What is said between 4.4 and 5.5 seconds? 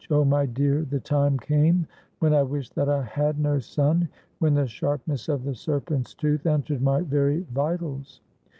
the sharpness of